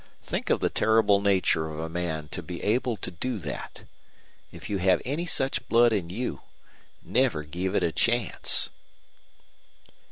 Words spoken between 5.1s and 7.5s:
such blood in you, never